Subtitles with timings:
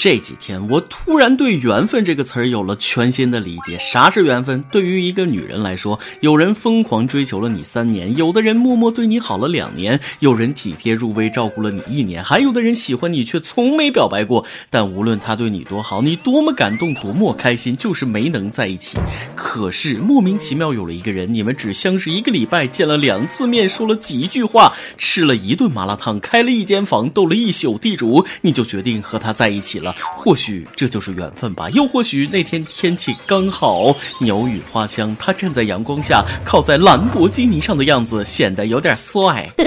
[0.00, 3.76] 这几天我突然对“缘分”这个词儿有了全新的理解。
[3.80, 4.62] 啥是缘分？
[4.70, 14.46] 对于一个女人来说，有人疯狂追求了你三年，有的人默默对你好了两年，有人体贴入微照顾了你一年，还有的人喜欢你却从没表白过。
[14.70, 18.98] 但无论他对你多好，你多么感动，多么开心，就是没能在一起。
[19.34, 29.87] 可是莫名其妙有了一个人，你们只相识一个礼拜，见了两次面，说了几句话，吃了一顿麻辣烫，开了一间房，斗了一宿地主，你就决定和他在一起了。
[30.16, 39.48] 或许这就是缘分吧，又或许那天天气刚好，鸟语花香，他站在阳光下，靠在兰博基尼上的样子显得有点帅。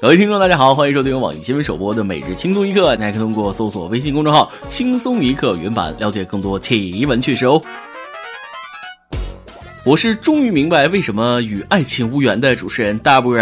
[0.00, 7.60] 各位听众，大家好，欢迎收听网易新闻首播的每日轻松一刻，你还可以通过搜索微信公众号“轻松一刻”原版了解更多奇闻趣事哦。
[9.84, 13.38] 我是终于明白为什么与爱情无缘的主持人大波。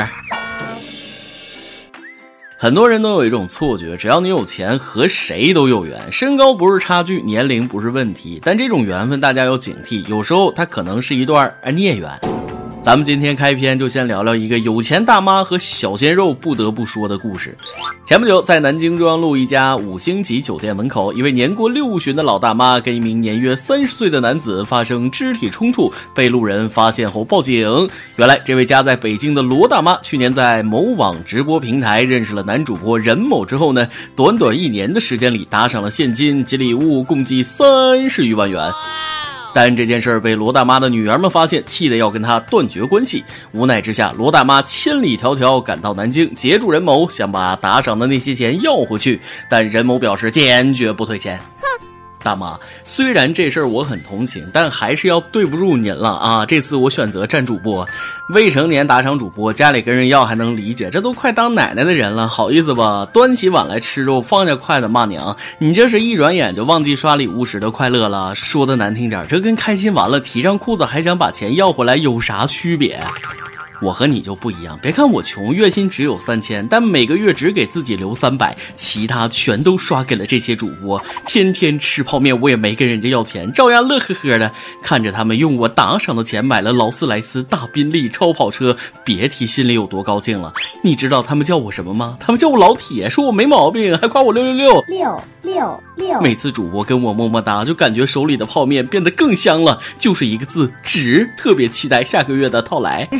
[2.61, 6.11] 很多人都有一种错觉，只要你有钱，和谁都有缘。
[6.11, 12.11] 身高不是差距，年龄不是问题，但这种缘分大家要警惕，有时候它可能是一段孽缘。
[12.89, 17.55] 咱们今天开篇就先聊聊一个有钱大妈和小鲜肉不得不说的故事。
[18.07, 27.61] 前不久，在南京中央路一家五星级酒店门口，一位年过六旬的老大妈跟一名年约三十岁的男子发生肢体冲突，被路人发现后报警。
[28.17, 38.63] 原来，这位家在北京的罗大妈去年在某网直播平台认识了男主播任某之后呢，短短一年的时间里打赏了现金及礼物共计三十余万元。
[39.55, 43.25] 但这件事儿被罗大妈的女儿们发现，气得要跟他断绝关系。
[43.53, 49.21] 无奈之下，罗大妈千里迢迢赶到南京，截住任某，想把打赏的那些钱要回去。
[49.49, 51.39] 但任某表示坚决不退钱。
[51.61, 51.88] 哼
[52.29, 56.45] 大妈，虽然这事儿我很同情，但还是要对不住您了啊！
[56.45, 57.87] 这次我选择站主播，
[58.35, 63.09] 未成年打赏主播，家里跟人要还能理解，这都快当奶奶的人了，好意思吧？
[63.15, 68.35] 端起碗来吃肉，放下筷子骂娘，你这是一转眼就忘记刷礼物时的快乐了。
[68.35, 73.01] 说的难听点，这跟开心完了提上裤子还想把钱要回来有啥区别？
[73.81, 81.01] 我和你就不一样，别看我穷，月薪只有三千，但每个月只给自己留三百，其他全都刷给了这些主播。
[81.27, 84.51] 天天吃泡面，我也没跟人家要钱，照样乐呵呵的
[84.83, 90.53] 看着他们用我打赏的钱买了劳斯莱斯、大宾利、超跑车，别提心里有多高兴了。
[90.83, 92.17] 你知道他们叫我什么吗？
[92.19, 96.21] 他们叫我老铁，说我没毛病，还夸我六六六六六六。
[96.21, 101.29] 每次主播跟我么么哒，就感觉手里的泡面变得更香了，就是一个字值。
[101.37, 103.09] 特别期待下个月的到来。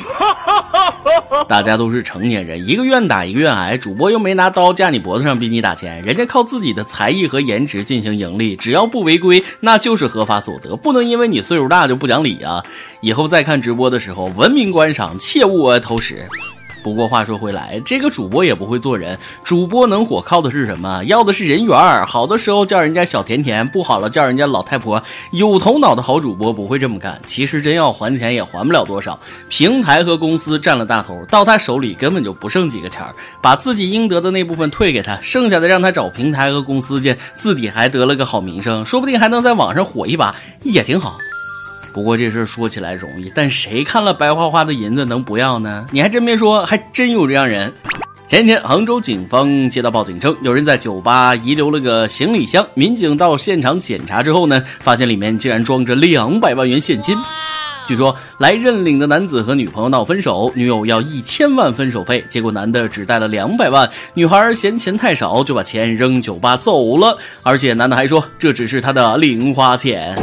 [1.49, 3.77] 大家都是成年人，一个愿打一个愿挨。
[3.79, 12.63] 主播又没拿刀架你脖子上逼你打钱，人家靠自己的才艺和颜值进行盈利，只要不违规，那就是合法所得，不能因为你岁数大就不讲理啊！
[13.01, 16.27] 以后再看直播的时候，文明观赏，切勿偷食。
[16.89, 19.17] 不过话说回来，这个主播也不会做人。
[19.45, 21.05] 主播能火靠的是什么？
[21.05, 22.07] 要的是人缘儿。
[22.07, 25.03] 好的时候叫人家小甜甜，不好了叫人家老太婆。
[25.33, 27.21] 有头脑的好主播不会这么干。
[27.27, 33.15] 其实真要还钱也还不了多少，平台和公司占了大头，到他手里根本就不剩几个钱儿。
[33.43, 41.19] 把自己应得的那部分退给他，剩下的让他找平台和公司去，自己还得了个好名声，说不定还能在网上火一把，也挺好。
[41.93, 45.85] 不过这事儿说起来容易，但谁看了白花花的银子能不要呢？
[45.91, 47.73] 你还真别说，还真有这样人。
[48.29, 52.67] 前几天，杭州警方接到报警称，有人在酒吧遗留了个行李箱。
[52.75, 57.17] 民警到现场检查之后呢，发现里面竟然装着两百万元现金。
[57.87, 67.17] 据说来认领的男子和女朋友闹分手，女友要一千万分手费，结果男的只带了两百万，女孩嫌钱太少，就把钱扔酒吧走了。
[67.43, 70.15] 而且男的还说，这只是他的零花钱。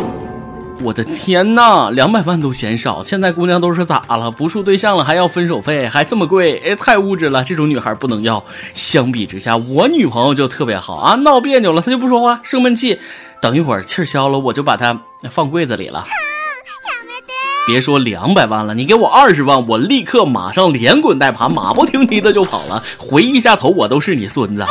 [0.82, 3.02] 我的天呐，两百万都嫌少！
[3.02, 4.30] 现在姑娘都是咋了？
[4.30, 6.62] 不处对象了还要分手费，还这么贵？
[6.64, 8.44] 哎，太物质了，这种女孩不能要。
[8.74, 13.00] 相比之下，我女朋友就特别好啊，闹别扭了她就不说话，生闷气，
[13.42, 15.00] 等一会儿气消了，我就把她
[15.32, 16.06] 放柜子里了。
[17.68, 24.64] 别说两百万了，你给我二十万，我立刻马上连滚带爬，马不停蹄的就跑了，回一下头我都是你孙子。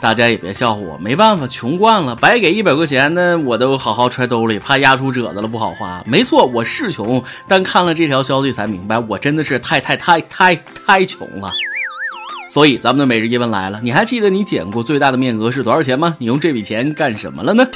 [0.00, 6.02] 大家也别笑话我，没办法，穷惯了，白给一百块钱呢，我都好好揣兜里，怕压出褶子了不好花。
[6.06, 10.54] 没错，我是穷，但看了这条消息才明白，我真的是太太太太
[10.86, 11.52] 太穷了。
[12.48, 16.16] 所以咱们的每日一问来了，你还记得你捡过最大的面额是多少钱吗？
[16.18, 17.66] 你用这笔钱干什么了呢？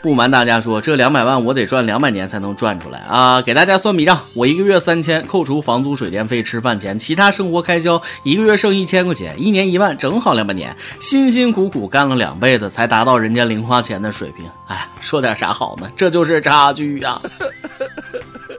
[0.00, 3.42] 不瞒大家说，这两百万我得赚两百年才能赚出来啊！
[3.42, 10.74] 给大家算笔账，我一个月三千，扣除房租、水电费、吃饭钱，其他生活开销，一个月剩一千块钱，一年一万，正好两百年。
[11.00, 14.46] 辛辛苦苦干了两辈子，才达到人家零花钱的水平。
[14.68, 15.90] 哎，说点啥好呢？
[15.96, 17.20] 这就是差距呀！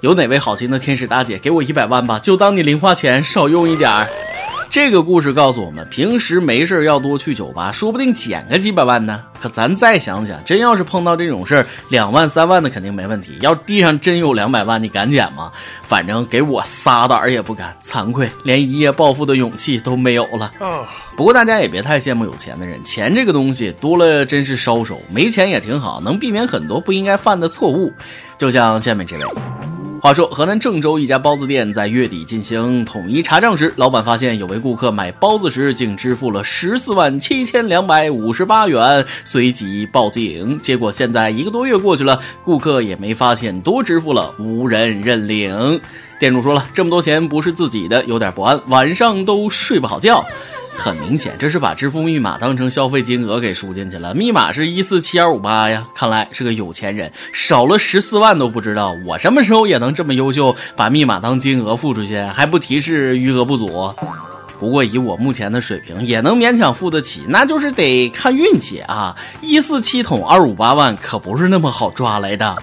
[0.02, 2.20] 有哪位好心的天使大姐给我一百万吧？
[2.20, 4.08] 就当你零花钱少用一点儿。
[4.70, 9.24] 这个故事告诉我们，平时没事要多去酒吧，说不定捡个几百万呢。
[9.42, 13.36] 可咱再想想，真要是碰到这种事儿，两万三万的肯定没问题。
[13.42, 15.52] 要地上真有两百万，你敢捡吗？
[15.82, 20.52] 反正给我撒胆儿也不敢，惭愧，连一夜暴富的勇气都没有了。
[21.16, 27.92] 不过大家也别太羡慕有钱的人，钱这个东西多了真是烧手，没钱也挺好，能避免很多不应该犯的错误。
[28.38, 29.26] 就像下面这位。
[30.02, 40.58] 话说，河南郑州一家包子店在月底进行统一查账时，老板发现有位顾客买包子时竟支付了十四万七千两百五十八元，随即报警。
[40.62, 45.82] 结果现在一个多月过去了，顾客也没发现多支付了，无人认领。
[46.18, 50.24] 店主说了，这么多钱不是自己的，有点不安，晚上都睡不好觉。
[50.80, 54.16] 很明显，这是把支付密码当成消费金额给输进去了。
[54.16, 58.96] 密码是一四七二五八呀，看来是个有钱人，少了十四万都不知道。
[59.06, 63.94] 我什么时候也能这么优秀，把密码当金额付出去，还不提示余额不足？
[64.60, 69.16] 不过以我目前的水平，也能勉强付得起，那就是得看运气啊！
[69.42, 72.58] 一四七桶二五八万可不是那么好抓来的。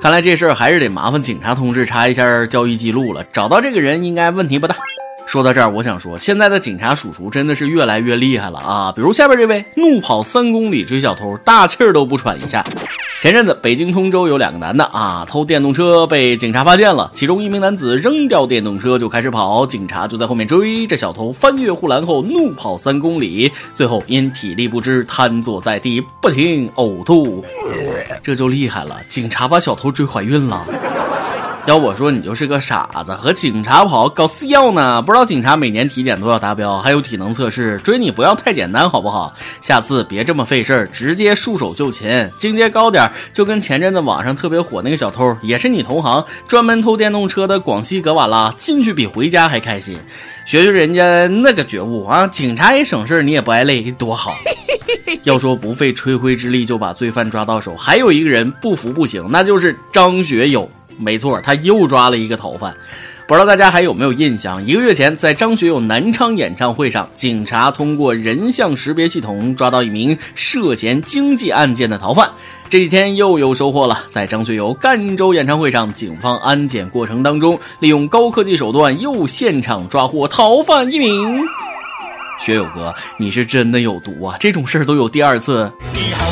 [0.00, 4.76] 看来这事儿还是得麻烦警察同志查一下交易记录了，找到这个人应该问题不大。
[5.26, 8.92] 说到这儿，我想说，现在的警察叔叔真的是越来越厉害了啊！
[8.94, 12.64] 比如下边这位，怒跑三公里追小偷，大气儿都不喘一下。
[13.20, 20.86] 前阵子，北京通州有两个男的啊，偷电动车被警察发现了，其中一名男子扔掉电动车就开始跑，警察就在后面追。
[20.86, 27.44] 这小偷翻越护栏后怒跑三公里，最后因体力不支瘫坐在地，不停呕吐。
[28.22, 30.64] 这就厉害了，警察把小偷追怀孕了。
[31.66, 35.02] 要我说，你就是个傻子，和警察跑搞私药呢？
[35.02, 39.34] 不知道警察每年体检都要达标，还有体能测试，追你不要太简单，好不好？
[39.60, 49.98] 下次别这么费事儿，直接束手就擒，境界高点，就跟前阵子网上特别火那个小偷，也是你同行，专门偷电动车的广西格瓦拉，进去比回家还开心，
[50.46, 52.28] 学学人家那个觉悟啊！
[52.28, 54.36] 警察也省事儿，你也不挨累，多好。
[55.24, 60.70] 要说不费吹灰之力就把罪犯抓到手，还有一个人不服不行，那就是张学友。
[60.98, 62.74] 没错，他又抓了一个逃犯。
[63.26, 64.64] 不知道大家还有没有印象？
[64.64, 72.30] 一个月前，在张学友南昌演唱会上，警察通过人像识别系统抓到一名涉嫌经济案件的逃犯。
[72.68, 81.40] 这几天又有收获了，在张学友赣州演唱会上，警方安检过程当中，利用高科技手段又现场抓获逃犯一名。
[82.38, 84.36] 学友哥，你是真的有毒啊！
[84.38, 85.68] 这种事儿都有第二次。
[85.94, 86.30] 你好，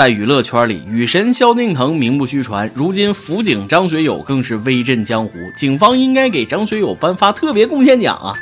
[0.00, 5.38] 在娱乐圈里，雨神萧敬腾名不虚传，如今辅警张学友更是威震江湖。
[5.54, 8.32] 警方应该给张学友颁发特别贡献奖啊！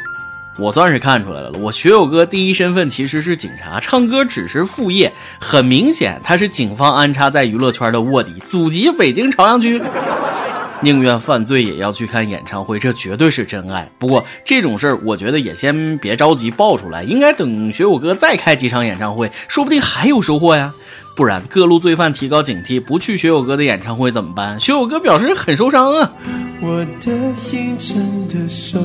[0.61, 5.13] 我算是看出来了，我学友哥第一身份其实是警察，唱歌只是副业。
[5.41, 9.83] 很明显，他是警方安插在娱乐圈的卧底，祖籍北京朝阳区，
[10.81, 13.91] 宁愿犯罪也要去看演唱会，这绝对是真爱。
[13.99, 20.73] 不过这种事儿，我觉得也先别着急爆出来，应该等学友哥再开几场演唱会，说不定还有收获呀。
[21.19, 24.61] 不然，各路罪犯提高警惕，不去学友哥的演唱会怎么办？
[24.61, 26.12] 学友哥表示很受伤啊。
[26.61, 28.79] 我的心真的受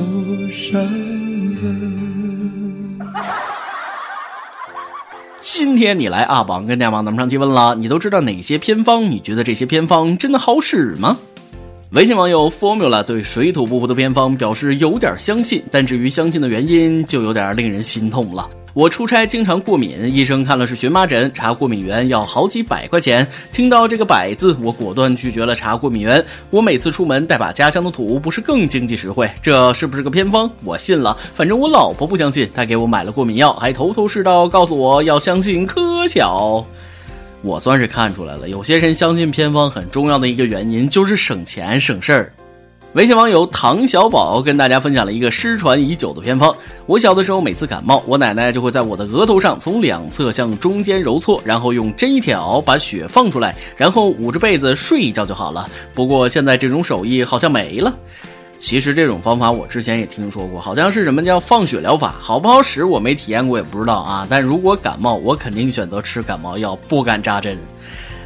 [0.50, 1.60] 伤了。
[5.40, 9.08] 今天你来阿榜跟大王咱们上提问了，你都知道哪些偏方？
[9.08, 11.16] 你觉得这些偏方真的好使吗？
[11.92, 18.50] 微信网友 Formula 对水土不服的偏方表示有点相信，但至于相信的原因，就有点令人心痛了。
[18.74, 23.24] 我出差经常过敏，医生看了是荨麻疹，查过敏源要好几百块钱。
[23.52, 26.22] 听到这个“百”字，我果断拒绝了查过敏源。
[26.50, 29.30] 我每次出门带把家乡的土，不是更经济实惠？
[29.40, 30.50] 这是不是个偏方？
[30.64, 36.66] 我信了，反正我老婆不相信，她给我买了过敏药，还头头是道告诉我要相信科小。
[37.42, 42.32] 我算是看出来了，有些人相信偏方很重要的一个原因就是省钱省事儿。
[42.94, 46.54] 微信网友唐小宝跟大家分享了一个失传已久的偏方。
[46.86, 55.68] 我小的时候，每次感冒，我奶奶就会在我的额头上从两侧向中间揉搓，然后用针一挑，把血放出来，然后捂着被子睡一觉就好了。
[55.92, 57.92] 不过现在这种手艺好像没了。
[58.60, 64.24] 其实这种方法我之前也听说过，好像是什么叫放血疗法，好不好使我没体验过，也不知道啊。
[64.30, 67.58] 但如果感冒，我肯定选择吃感冒药，不敢扎针。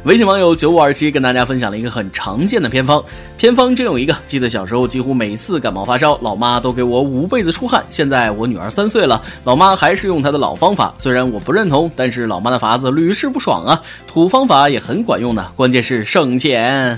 [0.05, 3.03] 微信网友九五二七跟大家分享了一个很常见的偏方，
[3.37, 4.15] 偏方真有一个。
[4.25, 7.83] 记得小时候几乎每次感冒发烧，老妈都给我捂被子出汗。
[7.89, 13.81] 现在我女儿三岁了，老妈还是用她的老方法，虽然我不认同，但是老妈的法子屡试不爽啊。
[14.07, 16.97] 土方法也很管用的，关键是省钱。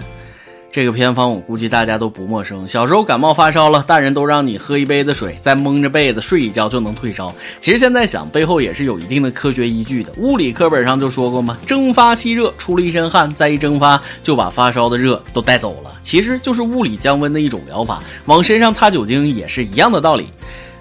[0.72, 2.66] 这个偏方我估计大家都不陌生。
[2.66, 7.30] 小时候感冒发烧了，大人都让你喝一杯子水，再蒙着被子睡一觉就能退烧。
[7.60, 10.14] 其实现在想，背后也是有一定的科学依据的。
[10.16, 15.92] 物理课本上就说过嘛，蒸发吸热，出了一身汗，再一蒸发就把发烧的热都带走了。
[16.02, 20.28] 其实就是物理降温的一种疗法，往身上擦酒精也是一样的道理。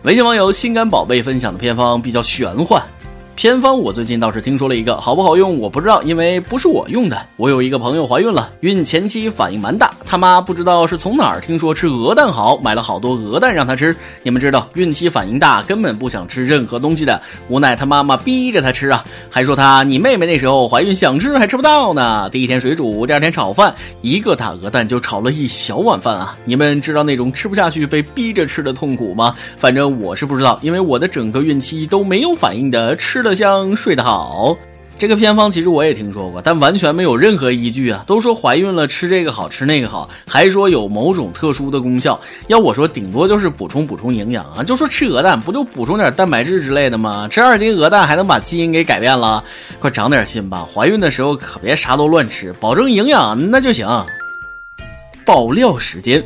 [0.03, 2.81] 微信网友心肝宝贝分享的偏方比较玄幻。
[3.37, 7.19] 偏方我最近倒是听说了一个，好不好用我不知道，因为不是我用的。
[7.37, 13.97] 我有一个朋友怀孕了，孕前期反应蛮大，他妈不知道是从哪儿听说吃鹅蛋好，买了好多鹅蛋让他吃。
[14.23, 17.19] 你们知道孕期反应大根本不想吃任何东西的，
[17.49, 22.29] 无奈他妈妈逼着他吃啊，还说他你妹妹那时候怀孕想吃还吃不到呢。
[22.29, 26.37] 第一天水煮，第二天炒饭，一个大鹅蛋就炒了一小碗饭啊！
[26.45, 29.35] 你们知道那种吃不下去被逼着吃的痛苦吗？
[29.57, 33.35] 反正我是不知道，因为我的整个孕期都没有反应的，吃吃得。
[33.41, 34.55] 香睡得好，
[34.99, 38.05] 这个偏方其实我也听说过，但完全没有任何依据啊！
[38.07, 42.21] 都说怀孕了吃这个好吃那个好，还说有某种特殊的功效。
[42.49, 44.63] 要我说，顶多就是补充补充营养啊！
[44.63, 47.29] 就说吃鹅蛋，不就补充点蛋白质之类的吗？
[47.33, 49.43] 吃二斤鹅蛋还能把基因给改变了？
[49.79, 50.67] 快长点心吧！
[50.75, 53.87] 怀孕的时候可别啥都乱吃，保证营养那就行。
[55.25, 56.23] 爆料时间。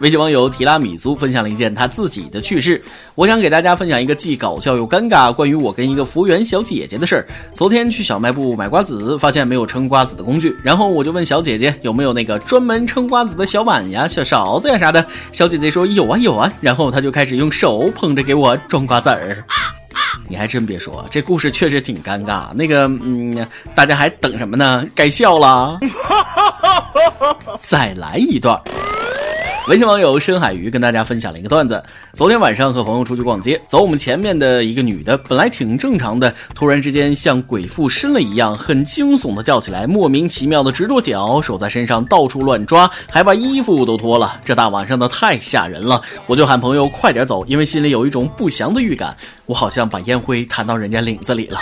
[0.00, 2.82] 微信网友提拉米苏分享了一件他自己的趣事，
[3.14, 7.26] 我想给大家分享一个既搞笑又尴尬关于我跟一个服务员小姐姐的事儿。
[7.54, 15.04] 昨天去小卖部买瓜子，发现没有称瓜子的工具，然后我就问小姐姐有没有那个专门称瓜子的小碗呀、小勺子呀啥的。
[15.32, 19.42] 小姐姐说有啊有啊，然后她就开始用手捧着给我装瓜子儿。
[20.28, 22.52] 你还真别说，这故事确实挺尴尬。
[22.52, 24.84] 那个，嗯，大家还等什么呢？
[24.94, 25.78] 该笑了，
[27.60, 28.60] 再来一段。
[29.68, 31.82] 微信网友深海鱼跟大家分享了一个段子：
[32.12, 44.40] 昨天晚上和朋友出去逛街，走我们前面的一个女的，本来挺正常的，突然之间像鬼附身了一样，很惊悚的叫起来，莫名其妙的直跺脚，手在身上到处乱抓，还把衣服都脱了。
[44.44, 51.58] 这大晚上的太吓人了，我就喊朋友快点走，因为心里有一种不祥的预感，我好像把烟灰弹到人家领子里了。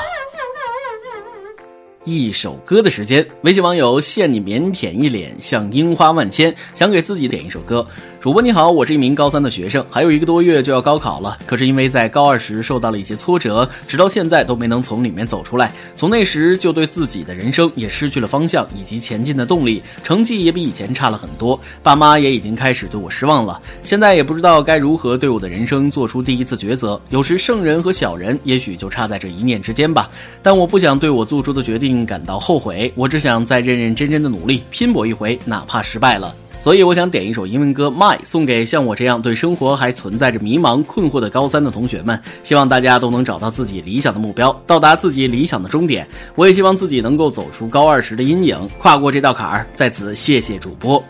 [2.04, 7.86] 一首歌的时间，微信网友献你腼腆一脸像樱花万千，想给自己点一首歌。
[8.24, 11.36] 主播你好，我是一名高三的学生，还有一个多月就要高考了。
[11.44, 15.70] 可是因为在高二时受到了一些挫折，直到现在都没能从里面走出来。
[15.94, 21.60] 从那时就对自己的人生也失去了方向以及前进的动力，成绩也比以前差了很多。
[21.82, 23.60] 爸妈也已经开始对我失望了。
[23.82, 26.98] 现在也不知道该如何对我的人生做出第一次抉择。
[27.10, 30.08] 有时圣人和小人也许就差在这一念之间吧。
[30.42, 36.34] 但我不想对我做出的决定感到后悔，我只想再认认真真的努力拼搏一回，哪怕失败了。
[36.64, 42.18] 所以我想点一首英文歌《My》，送给像我这样对生活还存在着迷茫困惑的高三的同学们。
[42.42, 46.08] 希望大家都能找到自己理想的目标，到达自己理想的终点。
[46.34, 49.66] 我也希望自己能够走出高二时的阴影，跨过这道坎儿。
[49.74, 51.04] 在此，谢谢主播。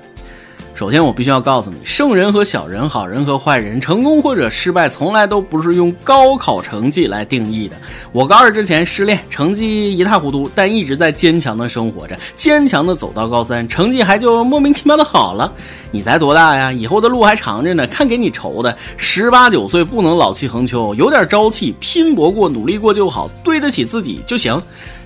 [0.74, 7.76] 首先，我必须要告诉你，圣人和小人，好人和坏人，成功或者失败，从来都不是用高考成绩来定义的。
[8.10, 15.52] 我高二之前失恋，成绩一塌糊涂，但一直在坚强的生活着，坚强的走到高三，成绩还就莫名其妙的好了。
[15.92, 16.72] 你才多大呀？
[16.72, 18.76] 以后的路还长着呢，看给你愁的。
[18.96, 24.60] 十八九岁不能老气横秋，有点朝气，拼搏过，努力过就好，对得起自己就行。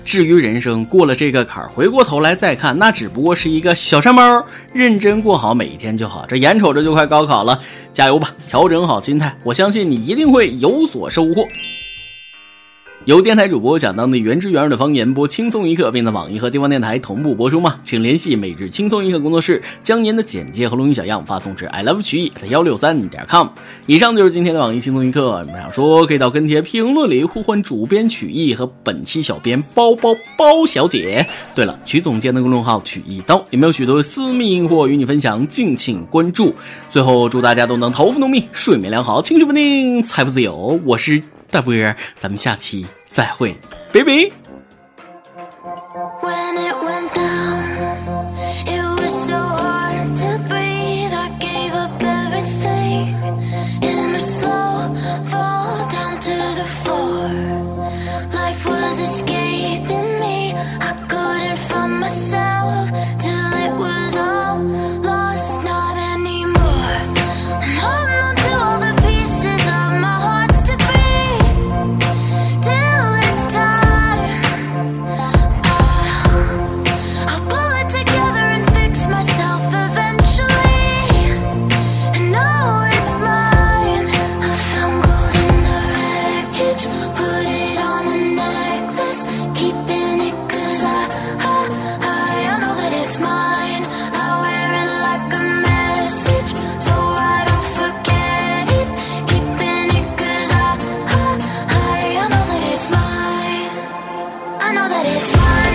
[0.05, 6.25] 至于人生过了这个坎儿，回过头来再看，那只不过是一个小山包，认真过好每一天就好。
[6.27, 7.59] 这眼瞅着就快高考了，
[7.93, 11.43] 加油吧，调整好心态，我相信你一定会有所收获。
[13.05, 17.79] 由电台主播想当地原汁原味的方言播轻松一刻，并在网易和地方电台同步播出吗？
[17.81, 23.47] 请联系每日轻松一刻工作室，将您的简介和录音小样发送至 i love 曲艺的幺六三点 com。
[23.87, 31.25] 以上就是今天的网易轻松一刻，你们想说可以到跟帖评论里呼唤主编曲艺和本期小编包包包小姐。
[31.55, 35.47] 对了，曲总监的公众号曲一刀有没有许多私密硬货与你分享？
[35.47, 36.53] 敬请关注。
[36.89, 40.79] 最后祝大家都能头发浓密，睡眠良好，情绪稳定，财富自由。
[40.83, 42.85] 我是大波儿，咱们下期。
[43.09, 43.55] 再会，
[43.91, 44.38] 拜拜。
[104.89, 105.68] that it's fine.